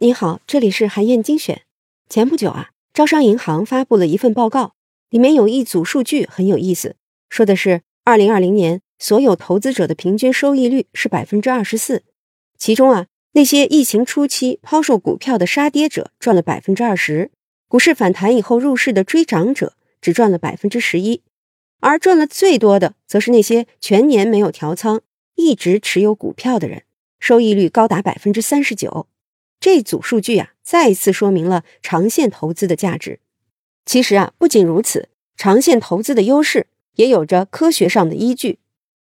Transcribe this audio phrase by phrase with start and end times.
[0.00, 1.62] 你好，这里是韩燕精选。
[2.08, 4.74] 前不久啊，招商银行发布了一份报告，
[5.10, 6.94] 里面有一组数据很有意思，
[7.28, 12.04] 说的是二零二零年所有投资者的平均收益率是百分之二十四，
[12.56, 17.32] 其中啊，那些疫情初期抛售股票的杀跌者赚了百分之二十，
[17.66, 21.22] 股市反弹以后入市的追涨者只赚了百分之十一，
[21.80, 25.00] 而赚了最多的则是那些全年没有调仓、
[25.34, 26.84] 一直持有股票的人，
[27.18, 29.08] 收益率高达百分之三十九。
[29.60, 33.20] 这组数据啊，再一次说明了长线投资的价值。
[33.84, 38.52] 其实啊，不仅如此，长线投资的优势也有着科学上的依据。《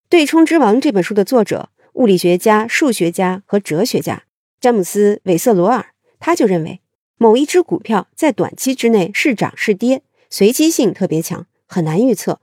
[0.08, 4.24] 对冲之王》这本书的作者、物理学家、数学家和哲学家
[4.60, 6.80] 詹姆斯·韦瑟罗尔，他就认为，
[7.16, 12.40] 某一只股票在短期之内是涨是跌，随机性特别强，很难预测。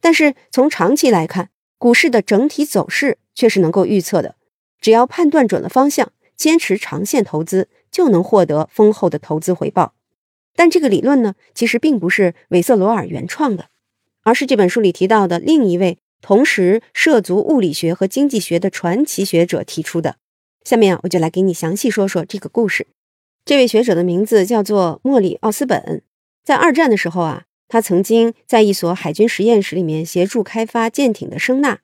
[0.00, 4.36] 但是从长期来看，股市的整体走势却是能够预测的。
[4.80, 6.12] 只要判断准了方向。
[6.40, 9.92] 坚持长线投资就能获得丰厚的投资回报，
[10.56, 13.66] 但这个理论呢，其实并不是韦瑟罗尔原创的，
[14.22, 20.16] 而是这本书里提到的另一位同时涉足物理学和经济学的传奇学者提出的。
[20.64, 22.86] 下面啊，我就来给你详细说说这个故事。
[23.44, 26.02] 这位学者的名字叫做莫里奥斯本，
[26.42, 31.80] 在二战的时候啊，他曾经在一所海军实验室里面协助开发舰艇的声呐。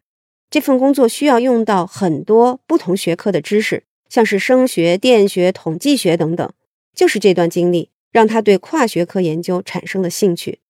[0.49, 3.83] 这份工作需要用到很多不同学科的知识。
[4.09, 6.53] 像是声学、电学、统计学等等，
[6.95, 10.61] 就是这段经历让他对跨学科研究产生了兴趣。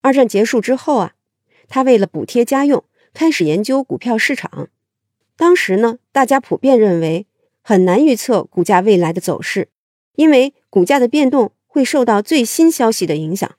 [0.00, 1.14] 二战结束之后啊，
[1.68, 4.68] 他为了补贴家用，开始研究股票市场。
[5.36, 7.26] 当时呢，大家普遍认为
[7.62, 9.68] 很难预测股价未来的走势，
[10.14, 13.56] 因为股价的变动会受到最新消息的影响。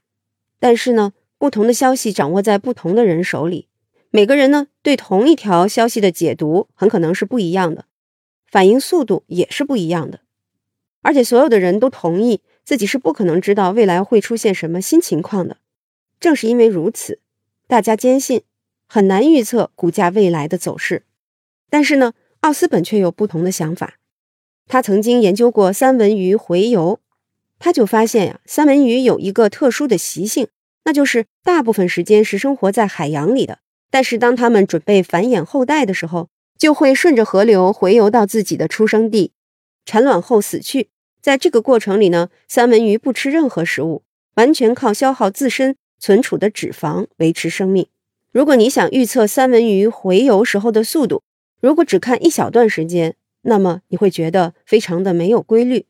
[0.59, 3.67] 但是呢，不同的消息掌握在不同的人手里，
[4.11, 7.85] 每个人呢对同一条消息的解读很可能是不一样的。
[8.55, 10.21] 反应速度也是不一样的，
[11.01, 15.57] 而且所有的人都同意自己是不可能知道未来会出现什么新情况的。
[16.21, 17.19] 正是因为如此，
[17.67, 18.43] 大家坚信
[18.87, 21.03] 很难预测股价未来的走势。
[21.69, 23.95] 但是呢，奥斯本却有不同的想法。
[24.67, 27.01] 他曾经研究过三文鱼洄游，
[27.59, 30.47] 他就发现呀，三文鱼有一个特殊的习性，
[30.85, 33.59] 那就是大部分时间是生活在海洋里的，
[33.91, 36.29] 但是当它们准备繁衍后代的时候。
[36.57, 39.31] 就会顺着河流回游到自己的出生地，
[39.85, 40.89] 产卵后死去。
[41.21, 44.03] 在这个过程里呢，三文鱼不吃任何食物，
[44.35, 47.87] 完全靠消耗自身存储的脂肪维持生命。
[48.31, 51.23] 如果你想预测三文鱼回游时候的速度，
[51.61, 55.85] 如果只看一小段时间，那么你会觉得非常的没有规律。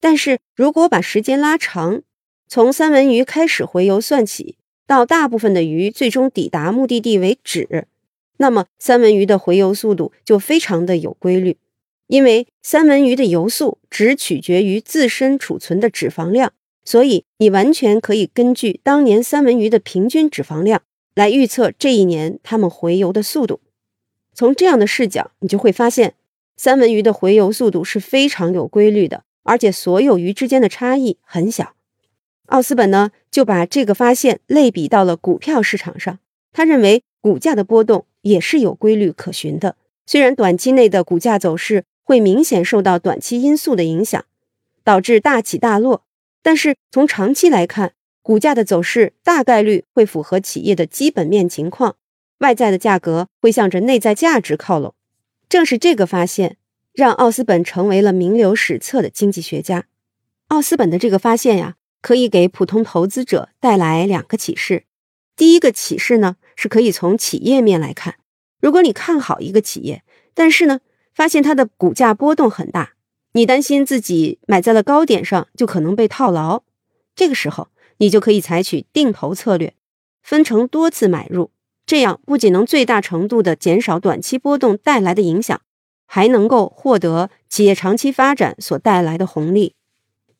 [0.00, 2.02] 但是如果把时间拉长，
[2.48, 7.86] 从三文鱼开始回游算起，到大部分的鱼最终抵达目的地为止。
[8.40, 11.58] 那么三文鱼的回游速度就非常的有规律，
[12.06, 20.80] 因为三文鱼的游速只取决于自身储存的脂肪量，所以你完全可以根据当年三文鱼的平均脂肪量
[21.14, 23.60] 来预测这一年它们回游的速度。
[24.32, 26.14] 从这样的视角，你就会发现
[26.56, 31.74] 三文鱼的回游速度是非常有规律的，而且所有鱼之间的差异很小。
[32.46, 36.18] 奥斯本呢就把这个发现类比到了股票市场上，
[36.52, 38.06] 他认为股价的波动。
[38.22, 39.76] 也是有规律可循的。
[40.04, 44.22] 虽然短期内的股价走势会明显受到短期因素的影响，
[44.84, 46.04] 导致大起大落，
[46.42, 51.96] 但是从长期来看，股价的走势大概率会符合企业的基本面情况，
[52.40, 54.92] 外在的价格会向着内在价值靠拢。
[55.48, 56.58] 正是这个发现，
[56.92, 59.86] 让奥斯本成为了名留史册的经济学家。
[60.48, 64.84] 奥斯本的这个发现呀，可以给普通投资者带来两个启示。
[65.34, 66.36] 第一个启示呢？
[66.62, 68.16] 是可以从企业面来看，
[68.60, 70.02] 如果你看好一个企业，
[70.34, 70.80] 但是呢，
[71.14, 72.92] 发现它的股价波动很大，
[73.32, 76.62] 你担心自己买在了高点上就可能被套牢，
[77.16, 79.72] 这个时候你就可以采取定投策略，
[80.22, 81.50] 分成多次买入，
[81.86, 85.58] 这样不仅能最大程度的减少短期波动带来的影响，
[86.04, 89.74] 还能够获得企业长期发展所带来的红利。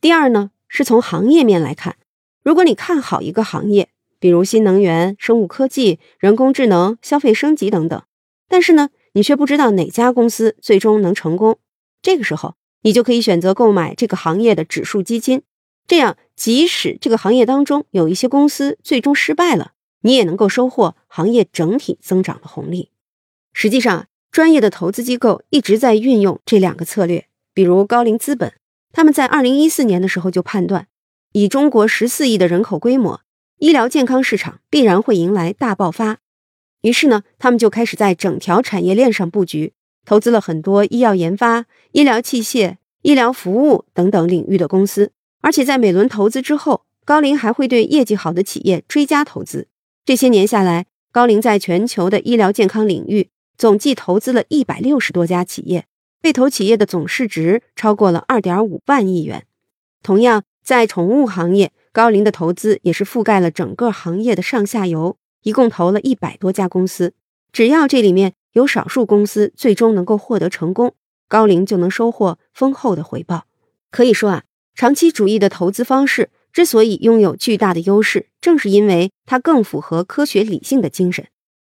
[0.02, 1.96] 第二呢，是从行业面来看，
[2.42, 3.88] 如果你看好一个行业。
[4.20, 8.00] 比如新能源、生物科技、人工智能、消费升级等等，
[8.48, 11.58] 但是呢，你却不知道哪家公司最终能成功。
[12.02, 15.42] 这个时候，你就可以选择购买这个行业的指数基金，
[15.86, 19.72] 这样即使这个行业当中有一些公司最终失败了，
[20.02, 22.90] 你也能够收获行业整体增长的红利。
[23.52, 28.52] 实际上，专业的投资机构一直在运用这两个策略，比如高瓴资本，
[28.92, 30.86] 他们在二零一四年的时候就判断，
[31.32, 33.22] 以中国十四亿的人口规模。
[33.60, 36.16] 医疗健康市场必然会迎来大爆发，
[36.80, 39.74] 于是呢，他们就开始在整条产业链上布局，
[40.06, 45.12] 投资了很多医药研发、医疗器械、医疗服务等等领域的公司。
[45.42, 49.68] 而且在每轮投资之后，高瓴还会对业绩好的企业追加投资。
[50.06, 53.28] 这些年下来，高瓴在全球的医疗健康领域
[53.58, 55.84] 总计投资了一百六十多家企业，
[56.22, 59.44] 被投企业的总市值超过了二点五万亿元。
[60.02, 67.14] 同样，在宠物行业，高瓴的投资也是覆盖了整个行业的上下游，一共投了一百多家公司。
[67.52, 70.94] 只要这里面有少数公司最终能够获得成功，
[71.28, 73.46] 高瓴就能收获丰厚的回报。
[73.90, 74.44] 可以说啊，
[74.74, 81.26] 长期主义的投资方式之所以拥有巨大的优势，正是因为它更符合科学理性的精神。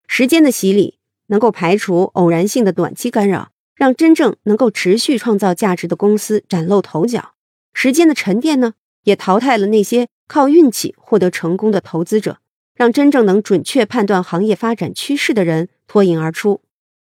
[0.08, 7.36] 时间的洗礼能够排除偶然性的短期干扰，让真正能够持续创造价值的公司崭露头角。
[7.74, 8.74] 时间的沉淀呢，
[9.04, 12.40] 也淘汰了那些靠运气获得成功的投资者，
[12.76, 16.62] 让真正能准确判断行业发展趋势的人脱颖而出。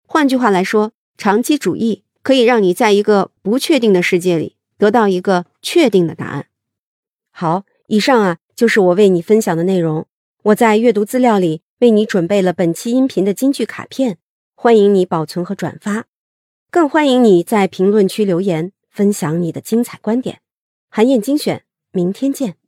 [0.07, 6.47] 换句话来说，长期主义可以让你在一个不确定的世界里得到一个确定的答案。
[7.31, 10.07] 好，以上啊就是我为你分享的内容。
[10.43, 14.19] 我在阅读资料里为你准备了本期音频的金句卡片，
[14.55, 16.07] 欢迎你保存和转发，
[16.71, 20.41] 更欢迎你在评论区留言分享你的精彩观点。
[20.91, 22.62] 韩燕精选，明天见。